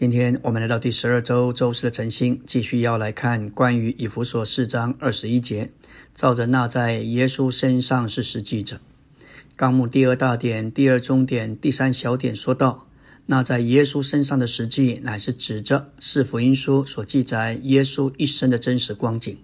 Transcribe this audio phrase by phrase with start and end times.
[0.00, 5.70] 今天我们来到第十二周周四的晨星，继续要来看关于以弗所四章二十一节，
[6.14, 8.80] 照着那在耶稣身上是实际者。
[9.56, 12.86] 纲目第二大点、第二中点、第三小点说道，
[13.26, 19.36] 那在耶稣身上的实际，乃是指着是福音书所记载耶稣一生的真实光景。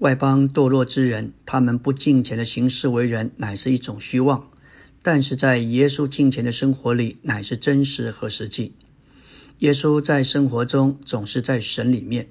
[0.00, 4.50] 外邦堕落之人，他们不敬虔的行事为人，乃是一种虚妄；
[5.00, 8.74] 但是在耶稣敬虔的生活里，乃是真实和实际。
[9.62, 12.28] 耶稣在生活中总是在神里面，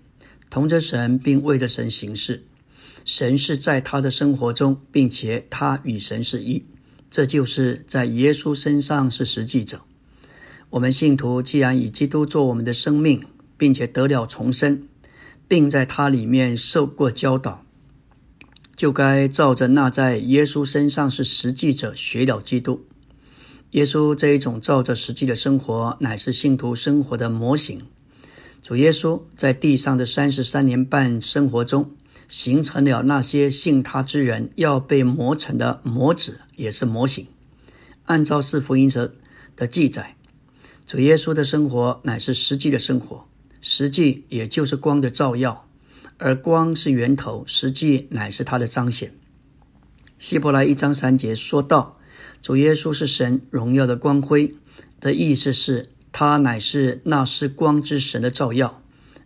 [0.49, 2.43] 同着神，并为着神行事。
[3.05, 6.65] 神是在他的生活中，并且他与神是一。
[7.09, 9.83] 这就是在耶稣身上是实际者。
[10.71, 13.23] 我们信徒既然以基督做我们的生命，
[13.57, 14.83] 并且得了重生，
[15.47, 17.63] 并在他里面受过教导，
[18.75, 22.85] 就该照着那在耶稣身上是实际者学了基督。
[23.71, 27.81] 耶稣这一种照着实际的生活，乃是信徒生活的模型。
[28.61, 31.91] 主耶稣在地上的三十三年半生活中，
[32.27, 37.27] 形成了那些信他之人要被磨成的模子，也是模型。
[38.07, 39.13] 按照四福音者
[39.55, 40.17] 的记载，
[40.85, 43.25] 主耶稣的生活乃是实际的生活，
[43.61, 45.65] 实际也就是光的照耀，
[46.17, 49.13] 而光是源头，实际乃是他的彰显。
[50.19, 51.97] 希伯来一章三节说道。
[52.41, 54.55] 主耶稣是神荣耀的光辉
[54.99, 58.81] 的意思是，他乃是那是光之神的照耀。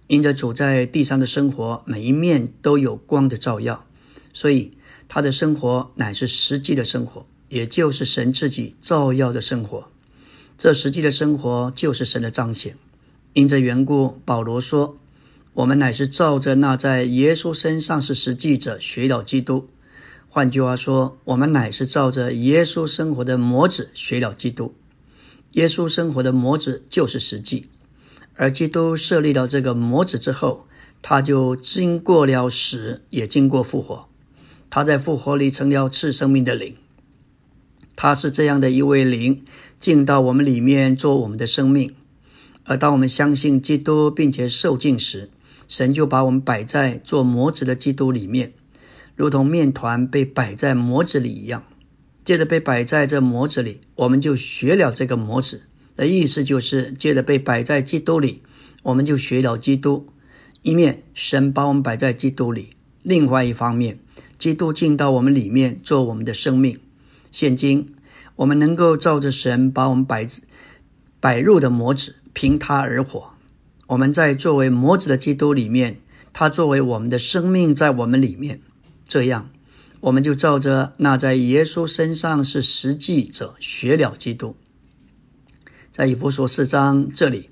[0.08, 3.88] 因着主在地上的生活，每一面都有光的照耀，
[4.34, 4.72] 所以
[5.08, 9.88] 他的生活乃是实际的生活，也就是神自己照耀的生活。
[10.58, 12.78] 这实际的生活就是神的彰显。
[13.34, 14.98] 因这缘故，保罗说
[15.56, 19.68] ：“我们乃是照着那在耶稣身上是实际者学了基督。”
[20.36, 24.76] 换句话说，我们乃是照着耶稣生活的模子学了基督。
[25.54, 27.70] 耶稣生活的模子就是实际，
[28.36, 30.68] 而基督设立了这个模子之后，
[31.02, 34.10] 他就经过了死，也经过复活。
[34.70, 36.76] 他在复活里成了赐生命的灵。
[37.96, 39.42] 他是这样的一位灵，
[39.78, 41.96] 进到我们里面做我们的生命。
[42.66, 45.30] 而当我们相信基督并且受尽时，
[45.70, 48.52] 神就把我们摆在做模子的基督里面。
[49.16, 51.64] 如同面团被摆在模子里一样，
[52.24, 55.64] 接着被摆在这模子里，我们就学了这个模子
[55.96, 58.42] 的意思，就是接着被摆在基督里，
[58.84, 60.08] 我们就学了基督。
[60.64, 62.72] 一面神把我们摆在基督里，
[63.04, 64.00] 另外一方面，
[64.38, 66.80] 基督进到我们里面做我们的生命。
[67.32, 67.94] 现今
[68.38, 70.28] 我们能够照着神把我们摆
[71.20, 73.32] 摆入的模子，凭他而活。
[73.88, 76.02] 我们在作为模子的基督里面，
[76.34, 78.60] 他作为我们的生命在我们里面。
[79.16, 79.50] 这样，
[80.02, 84.58] 我们就照着那在耶稣身上是实际者学了基督。
[85.90, 87.50] 在以弗所四章这里，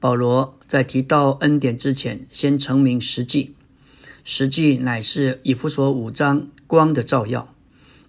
[0.00, 3.54] 保罗在提到恩典之前，先成名实际。
[4.24, 7.54] 实际乃是以弗所五章光的照耀。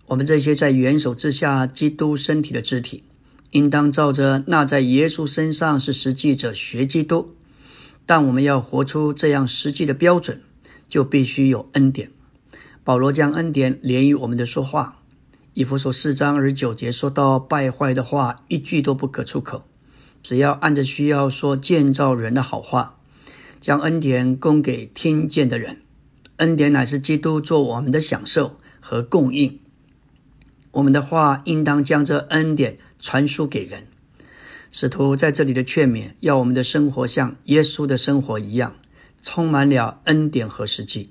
[0.05, 3.03] 我们这些在元首之下基督身体的肢体，
[3.51, 7.35] 应当照着那在耶稣身上是实际者学基督。
[8.05, 10.41] 但我们要活出这样实际的标准，
[10.88, 12.09] 就必须有恩典。
[12.85, 15.01] 保罗将恩典连于我们的说话，
[15.56, 19.63] 以弗所四章二十九节说到败坏的话一句都不可出口，
[20.22, 23.00] 只要按着需要说建造人的好话，
[23.59, 25.81] 将恩典供给听见的人。
[26.35, 29.59] 恩典乃是基督做我们的享受和供应，
[30.73, 33.88] 我们的话应当将这恩典传输给人。
[34.69, 38.75] 使徒在这里的劝勉，要我们的生活像耶稣的生活一样，
[39.23, 41.09] 充满了恩典和实际。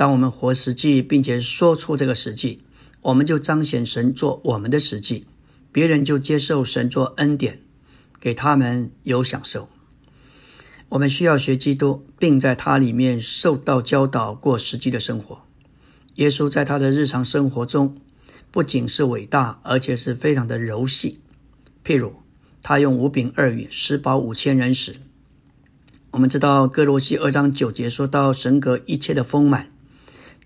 [0.00, 2.60] 当我们活实际，并且说出这个实际，
[3.02, 5.26] 我们就彰显神做我们的实际，
[5.70, 7.60] 别人就接受神做恩典，
[8.18, 9.68] 给他们有享受。
[10.88, 15.42] 我们需要学基督，并在他里面受到教导，过实际的生活。
[16.14, 17.98] 耶稣在他的日常生活中，
[18.50, 21.20] 不仅是伟大，而且是非常的柔细。
[21.84, 22.14] 譬如，
[22.62, 24.96] 他用五饼二鱼食饱五千人时，
[26.12, 29.70] 我们知道哥罗西二章九节说到神格一切的丰满。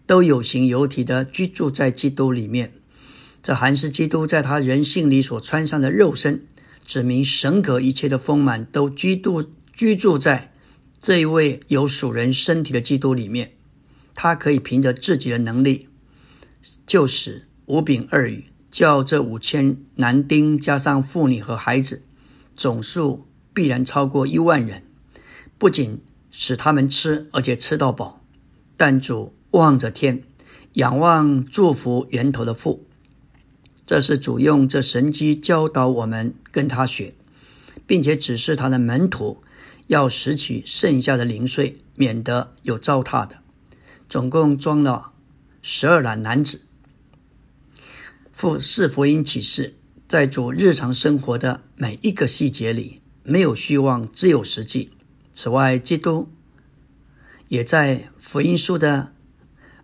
[0.07, 2.75] 都有形有体的居住在基督里面，
[3.43, 6.47] 这还是基督在他人性里所穿上的肉身，
[6.85, 9.43] 指明神格一切的丰满都居住
[9.73, 10.53] 居住在
[11.01, 13.53] 这一位有属人身体的基督里面。
[14.15, 15.89] 他可以凭着自己的能力，
[16.87, 22.03] 就使五饼二鱼叫这五千男丁加上妇女和孩子，
[22.55, 24.83] 总数必然超过一万人，
[25.57, 28.23] 不仅使他们吃，而且吃到饱。
[28.77, 29.35] 但主。
[29.59, 30.23] 望着天，
[30.75, 32.85] 仰望祝福源头的父，
[33.87, 37.15] 这是主用这神机教导我们跟他学，
[37.87, 39.39] 并且指示他的门徒
[39.87, 43.39] 要拾取剩下的零碎，免得有糟蹋的。
[44.09, 45.13] 总共装了
[45.63, 46.63] 十二篮男子。
[48.33, 49.75] 复四福音启示，
[50.09, 54.91] 在主日常生活的每一个细节里，没有虚妄，只有实际。
[55.33, 56.29] 此外，基督
[57.49, 59.14] 也在福音书的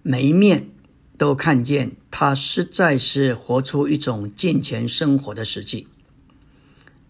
[0.03, 0.71] 每一面
[1.19, 5.87] 都看见，他实在是活出一种健全生活的实际。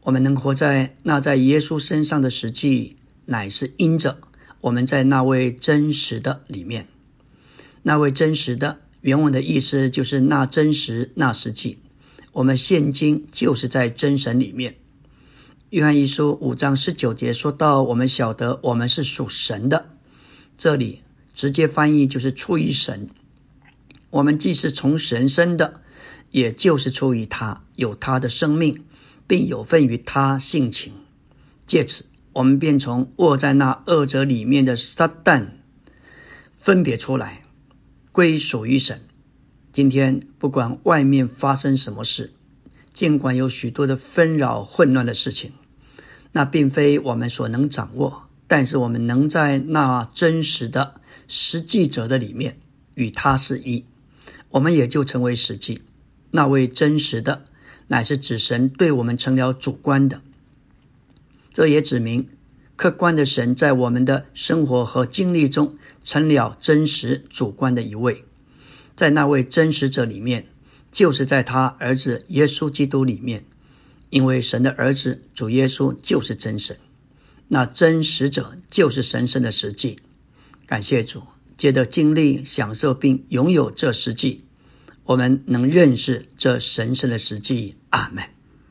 [0.02, 2.96] 我们能活在那在耶稣身上的实际，
[3.26, 4.19] 乃是因着
[4.62, 6.88] 我们在那位真实的里面。
[7.82, 11.78] 那位真实的原文的意思就是那真实那实际。
[12.32, 14.76] 我们现今就是在真神里面。
[15.70, 19.86] 约翰一书五章十九节说到：“我们晓得我们是属神的。”
[20.58, 21.00] 这里
[21.40, 23.08] 直接翻译就是出于神。
[24.10, 25.81] 我们既是从神生的，
[26.32, 28.84] 也就是出于他，有他的生命，
[29.26, 30.92] 并有份于他性情。
[31.64, 32.04] 借此，
[32.34, 35.52] 我们便从卧在那恶者里面的撒旦
[36.52, 37.46] 分别出来，
[38.12, 39.00] 归属于神。
[39.72, 42.34] 今天，不管外面发生什么事，
[42.93, 45.54] 尽管有许多的纷扰混乱的事情。
[46.32, 52.58] 那并非我们所能掌握，但是我们能在那真实的实际者的里面
[52.94, 53.85] 与他是一，
[54.49, 55.82] 我们也就成为实际。
[56.32, 57.44] 那位真实的，
[57.87, 60.20] 乃是指神对我们成了主观的。
[61.52, 62.26] 这也指明
[62.75, 68.25] 客观的神在我们的生活和经历中成了真实主观的一位。
[68.96, 70.49] 在那位真实者里面，
[70.91, 73.44] 就是在他儿子耶稣基督里面。
[74.08, 76.76] 因为神的儿子主耶稣就是真神，
[77.52, 79.99] 那真实者就是神圣的实际。
[80.67, 81.23] 感谢主，
[81.56, 84.44] 借着经历、享受并拥有这实际，
[85.05, 87.76] 我们能认识这神圣的实际。
[87.91, 88.25] 阿门。